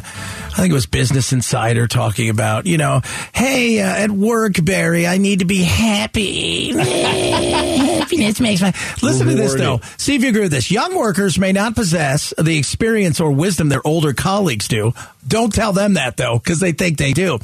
[0.57, 5.05] I think it was Business Insider talking about, you know, hey, uh, at work, Barry,
[5.05, 6.69] I need to be happy.
[6.77, 8.73] Happiness makes my.
[9.03, 9.81] Listen to this, though.
[9.97, 10.71] See if you agree with this.
[10.71, 14.93] Young workers may not possess the experience or wisdom their older colleagues do.
[15.27, 17.37] Don't tell them that, though, because they think they do.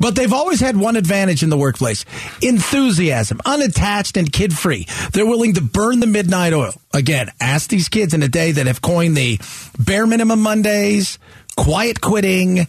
[0.00, 2.04] But they've always had one advantage in the workplace
[2.42, 4.88] enthusiasm, unattached and kid free.
[5.12, 6.72] They're willing to burn the midnight oil.
[6.92, 9.38] Again, ask these kids in a day that have coined the
[9.78, 11.20] bare minimum Mondays,
[11.56, 12.66] quiet quitting,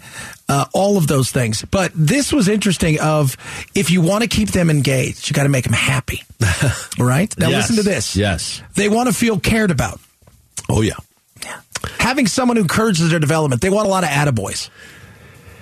[0.50, 1.64] uh, all of those things.
[1.70, 3.36] But this was interesting of
[3.76, 6.24] if you want to keep them engaged, you got to make them happy.
[7.00, 7.38] Right?
[7.38, 7.70] Now Yes.
[7.70, 8.16] listen to this.
[8.16, 8.62] Yes.
[8.76, 10.00] They want to feel cared about.
[10.70, 10.96] Oh yeah.
[12.00, 13.12] Having someone who encourages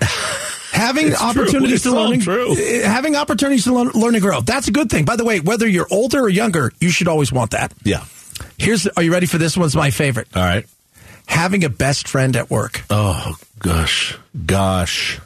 [1.08, 1.28] It's true.
[1.42, 2.52] opportunities It's to all learn, true.
[2.52, 4.40] uh, having opportunities to learn, learn and grow.
[4.40, 5.04] That's a good thing.
[5.04, 7.72] By the way, whether you're older or younger, you should always want that.
[7.82, 8.04] Yeah.
[8.58, 9.56] Here's, are you ready for this?
[9.56, 10.28] One's my favorite.
[10.34, 10.66] All right.
[11.26, 15.20] Having a best friend at work Oh gosh, gosh.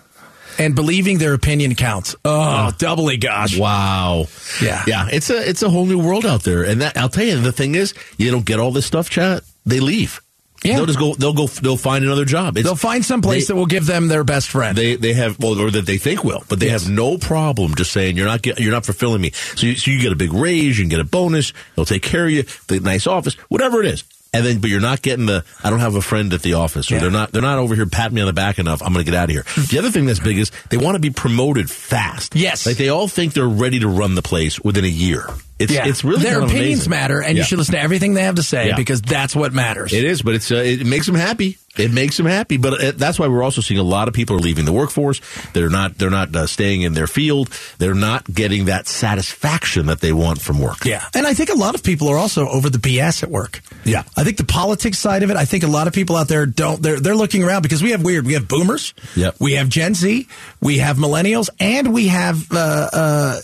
[0.58, 2.14] and believing their opinion counts.
[2.24, 2.68] Oh.
[2.68, 3.56] oh, doubly gosh.
[3.58, 4.26] Wow.
[4.62, 4.82] Yeah.
[4.86, 5.08] Yeah.
[5.12, 7.40] It's a it's a whole new world out there, and that I'll tell you.
[7.40, 9.42] The thing is, you don't get all this stuff, chat.
[9.66, 10.20] They leave.
[10.64, 10.76] Yeah.
[10.76, 11.14] They'll just go.
[11.14, 11.46] They'll go.
[11.46, 12.56] They'll find another job.
[12.58, 14.76] It's, They'll find some place they- that will give them their best friend.
[14.76, 16.82] They they have well, or that they think will, but they Yes.
[16.84, 19.30] have no problem just saying you're not get, you're not fulfilling me.
[19.54, 22.02] So you, so you get a big raise, you can get a bonus, they'll take
[22.02, 24.04] care of you, the nice office, whatever it is.
[24.32, 25.44] And then, but you're not getting the.
[25.64, 27.00] I don't have a friend at the office, or Yeah.
[27.00, 27.32] they're not.
[27.32, 28.80] They're not over here patting me on the back enough.
[28.80, 29.44] I'm going to get out of here.
[29.70, 32.36] The other thing that's big is they want to be promoted fast.
[32.36, 32.64] Yes.
[32.64, 35.26] like they all think they're ready to run the place within a year.
[35.58, 35.86] It's yeah.
[35.86, 36.90] it's really their opinions amazing.
[36.90, 37.40] matter, and Yeah.
[37.42, 39.92] you should listen to everything they have to say because that's what matters.
[39.92, 41.58] It is, but it's uh, it makes them happy.
[41.80, 44.36] It makes them happy, but uh that's why we're also seeing a lot of people
[44.36, 45.20] are leaving the workforce.
[45.52, 47.48] They're not they're not uh, staying in their field.
[47.78, 50.84] They're not getting that satisfaction that they want from work.
[50.84, 51.04] Yeah.
[51.14, 53.60] And I think a lot of people are also over the BS at work.
[53.84, 54.02] Yeah.
[54.16, 56.46] I think the politics side of it, I think a lot of people out there
[56.46, 58.94] don't, they're, they're looking around because we have weird, we have boomers.
[59.16, 59.36] Yep.
[59.40, 60.26] We have Gen Z,
[60.60, 63.40] we have millennials, and we have, uh, uh,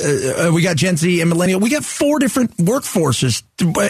[0.49, 1.61] uh, we got Gen Z and millennial.
[1.61, 3.43] We got four different workforces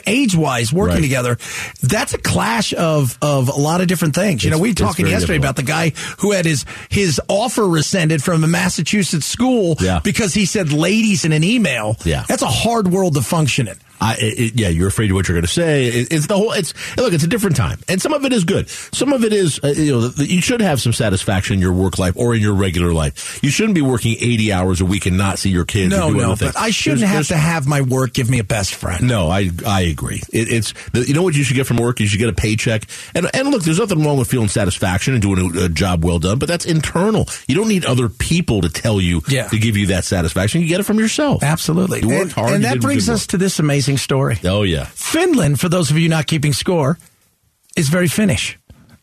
[0.06, 1.02] age wise working Right.
[1.02, 1.38] together.
[1.82, 4.35] That's a clash of, of a lot of different things.
[4.44, 5.44] You know, we were talking yesterday difficult.
[5.44, 10.00] about the guy who had his, his offer rescinded from a Massachusetts school Yeah.
[10.02, 11.96] because he said ladies in an email.
[12.04, 12.24] Yeah.
[12.28, 13.76] That's a hard world to function in.
[14.00, 15.86] I, it, yeah, you're afraid of what you're going to say.
[15.86, 16.52] It, it's the whole.
[16.52, 17.12] It's look.
[17.12, 18.68] It's a different time, and some of it is good.
[18.68, 21.98] Some of it is, uh, you know, you should have some satisfaction in your work
[21.98, 23.42] life or in your regular life.
[23.42, 25.90] You shouldn't be working 80 hours a week and not see your kids.
[25.90, 28.44] No, no, but I shouldn't There's- have there's- to have my work give me a
[28.44, 29.06] best friend.
[29.06, 30.22] No, I I agree.
[30.32, 32.00] It, it's you know what you should get from work.
[32.00, 32.82] You should get a paycheck.
[33.14, 36.18] And and look, there's nothing wrong with feeling satisfaction and doing a, a job well
[36.18, 37.28] done, but that's internal.
[37.46, 39.48] You don't need other people to tell you Yeah.
[39.48, 40.60] to give you that satisfaction.
[40.60, 41.42] You get it from yourself.
[41.42, 42.00] Absolutely.
[42.02, 42.52] You worked and hard.
[42.52, 43.28] and that brings us work.
[43.28, 44.38] to this amazing story.
[44.44, 44.86] Oh yeah.
[44.86, 46.98] Finland, for those of you not keeping score,
[47.76, 48.58] is very Finnish.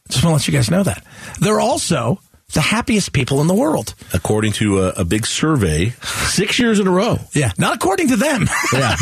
[0.09, 1.05] Just want to let you guys know that.
[1.39, 2.19] They're also
[2.53, 3.95] the happiest people in the world.
[4.13, 5.89] According to a, a big survey,
[6.27, 7.17] six years in a row.
[7.33, 7.51] Yeah.
[7.57, 8.47] Not according to them.
[8.73, 8.95] Yeah,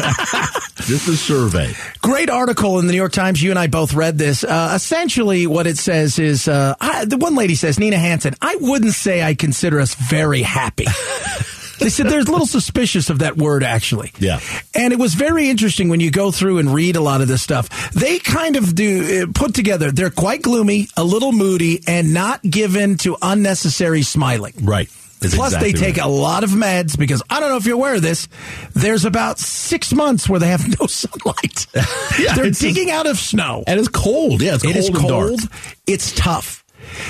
[0.75, 1.73] just a survey.
[2.01, 3.41] Great article in the New York Times.
[3.41, 4.43] You and I both read this.
[4.43, 8.57] Uh, essentially, what it says is uh, I, the one lady says, Nina Hansen, I
[8.59, 10.85] wouldn't say I consider us very happy.
[11.81, 14.13] they said there's a little suspicious of that word, actually.
[14.19, 14.39] Yeah.
[14.73, 17.41] And it was very interesting when you go through and read a lot of this
[17.41, 17.91] stuff.
[17.91, 22.41] They kind of do uh, put together, they're quite gloomy, a little moody, and not
[22.43, 24.53] given to unnecessary smiling.
[24.61, 24.89] Right.
[25.19, 26.05] That's Plus, exactly they take right.
[26.07, 28.27] a lot of meds because I don't know if you're aware of this.
[28.73, 31.67] There's about six months where they have no sunlight.
[32.19, 33.63] Yeah, They're digging out of snow.
[33.67, 34.41] and it's cold.
[34.41, 35.27] Yeah, it's It cold and dark.
[35.29, 35.39] cold.
[35.87, 36.60] It's tough.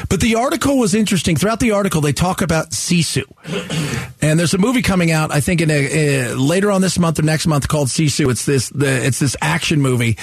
[0.09, 1.35] But the article was interesting.
[1.35, 3.23] Throughout the article, they talk about Sisu,
[4.21, 5.31] and there's a movie coming out.
[5.31, 8.29] I think in a, uh, later on this month or next month called Sisu.
[8.31, 10.17] It's this the it's this action movie,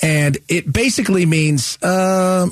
[0.00, 2.46] and it basically means uh,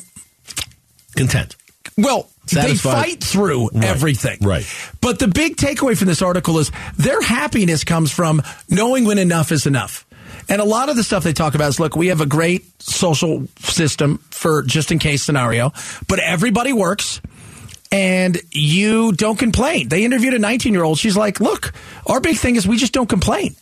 [1.16, 1.56] Content.
[1.96, 2.94] well, Satisfied.
[2.96, 3.84] they fight through Right.
[3.84, 4.38] everything.
[4.40, 4.66] Right.
[5.00, 9.52] But the big takeaway from this article is their happiness comes from knowing when enough
[9.52, 10.06] is enough.
[10.48, 12.82] And a lot of the stuff they talk about is look, we have a great
[12.82, 15.72] social system for just in case scenario,
[16.08, 17.20] but everybody works
[17.90, 19.88] and you don't complain.
[19.88, 20.98] They interviewed a 19 year old.
[20.98, 21.72] She's like, look,
[22.06, 23.56] our big thing is we just don't complain.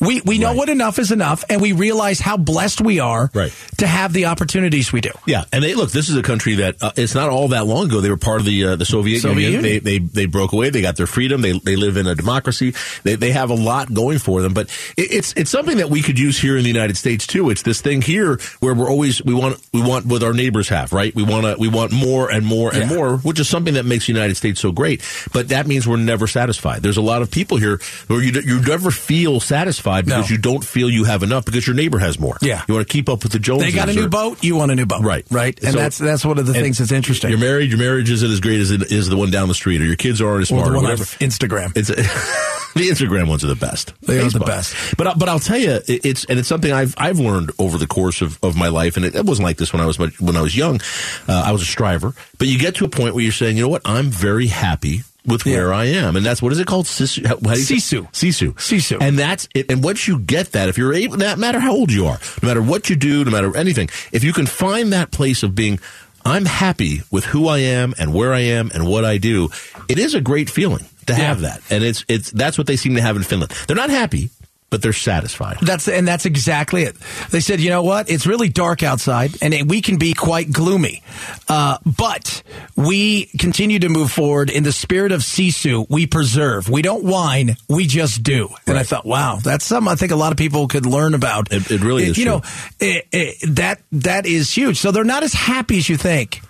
[0.00, 0.56] We, we know Right.
[0.56, 3.52] what enough is enough, and we realize how blessed we are Right.
[3.78, 5.10] to have the opportunities we do.
[5.26, 5.90] Yeah, and they look.
[5.90, 8.00] This is a country that uh, it's not all that long ago.
[8.02, 9.64] They were part of the uh, the Soviet, Soviet Union.
[9.64, 9.84] Union.
[9.84, 10.68] They, they they broke away.
[10.70, 11.40] They got their freedom.
[11.40, 12.74] They they live in a democracy.
[13.04, 14.52] They they have a lot going for them.
[14.52, 14.66] But
[14.98, 17.48] it, it's it's something that we could use here in the United States too.
[17.48, 20.92] It's this thing here where we're always we want we want what our neighbors have,
[20.92, 21.14] right?
[21.14, 22.96] We want to we want more and more and Yeah.
[22.96, 25.00] more, which is something that makes the United States so great.
[25.32, 26.82] But that means we're never satisfied.
[26.82, 30.34] There's a lot of people here where you you never feel satisfied because No.
[30.34, 32.36] you don't feel you have enough because your neighbor has more.
[32.42, 32.62] Yeah.
[32.68, 33.72] you want to keep up with the Joneses.
[33.72, 35.02] They got a new or- boat, you want a new boat.
[35.02, 35.24] Right.
[35.30, 35.58] Right.
[35.62, 37.30] And So- that's that's one of the things that's interesting.
[37.30, 37.70] You're married.
[37.70, 39.96] Your marriage isn't as great as it is the one down the street, or your
[39.96, 41.04] kids aren't as or smart, the or on whatever.
[41.04, 41.76] Instagram.
[41.76, 41.88] It's
[42.76, 43.92] the Instagram ones are the best.
[44.02, 44.74] They are the best.
[44.96, 48.20] But but I'll tell you, it's and it's something I've I've learned over the course
[48.22, 50.36] of, of my life, and it, it wasn't like this when I was much, when
[50.36, 50.80] I was young.
[51.28, 53.62] Uh, I was a striver, but you get to a point where you're saying, you
[53.62, 55.56] know what, I'm very happy with Yeah.
[55.56, 56.86] where I am, and that's what is it called?
[56.86, 57.26] Sisu.
[57.26, 58.10] How, how do you say- Sisu.
[58.12, 58.54] Sisu.
[58.54, 58.98] Sisu.
[59.00, 59.70] And that's it.
[59.70, 62.48] And once you get that, if you're able, no matter how old you are, no
[62.48, 65.78] matter what you do, no matter anything, if you can find that place of being,
[66.24, 69.48] I'm happy with who I am and where I am and what I do,
[69.88, 71.60] it is a great feeling to have that.
[71.70, 73.52] And it's, it's, that's what they seem to have in Finland.
[73.68, 74.30] They're not happy.
[74.70, 75.58] But they're satisfied.
[75.62, 76.96] That's and that's exactly it.
[77.30, 78.10] They said, you know what?
[78.10, 81.02] It's really dark outside, and it, we can be quite gloomy,
[81.48, 82.42] uh, but
[82.74, 85.86] we continue to move forward in the spirit of Sisu.
[85.88, 86.68] We preserve.
[86.68, 87.56] We don't whine.
[87.68, 88.48] We just do.
[88.66, 91.52] And I thought, wow, that's something I think a lot of people could learn about.
[91.52, 92.18] It, it really is.
[92.18, 92.32] You true.
[92.34, 92.42] know,
[92.80, 94.78] it, that that is huge.
[94.78, 96.42] So they're not as happy as you think.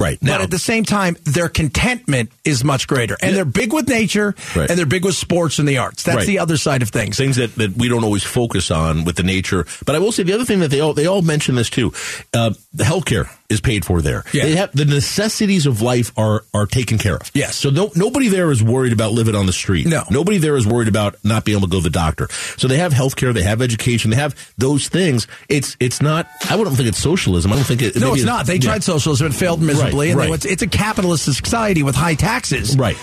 [0.00, 3.16] Right But now, at the same time, their contentment is much greater.
[3.22, 4.68] And they're big with nature Right.
[4.68, 6.02] and they're big with sports and the arts.
[6.02, 6.26] That's Right.
[6.26, 7.16] the other side of things.
[7.16, 9.66] things that, that we don't always focus on with the nature.
[9.84, 11.92] But I will say the other thing that they all they all mention this too.
[12.34, 14.24] Uh, the healthcare is paid for there.
[14.32, 14.44] Yeah.
[14.44, 17.30] They have the necessities of life are are taken care of.
[17.34, 17.56] Yes.
[17.56, 19.86] So no, nobody there is worried about living on the street.
[19.86, 20.04] No.
[20.10, 22.28] Nobody there is worried about not being able to go to the doctor.
[22.56, 25.26] So they have healthcare, they have education, they have those things.
[25.48, 26.28] It's it's not.
[26.48, 27.52] I wouldn't think it's socialism.
[27.52, 27.96] I don't think it.
[27.96, 28.46] No, it's not.
[28.46, 28.60] They yeah.
[28.70, 30.06] tried socialism and failed miserably.
[30.06, 30.30] Right, and right.
[30.30, 32.76] went, it's a capitalist society with high taxes.
[32.76, 32.96] Right.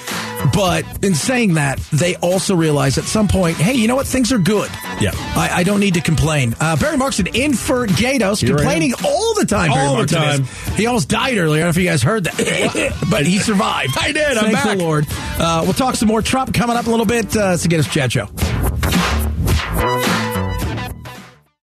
[0.54, 4.08] But in saying that, they also realize at some point, hey, you know what?
[4.08, 4.70] Things are good.
[5.02, 5.12] Yeah.
[5.14, 6.56] I, I don't need to complain.
[6.60, 9.72] Uh, Barry Markson in for Gaydos, Here complaining all the time.
[9.72, 10.37] Barry All the Markson is.
[10.46, 10.76] Time.
[10.76, 11.64] He almost died earlier.
[11.64, 13.06] I don't know if you guys heard that.
[13.12, 13.98] but he survived.
[13.98, 14.38] I did.
[14.38, 14.78] I'm Thank back.
[14.78, 15.06] the Lord.
[15.10, 17.36] Uh, we'll talk some more Trump coming up a little bit.
[17.36, 18.30] Uh, it's the Gaydos Chat Show.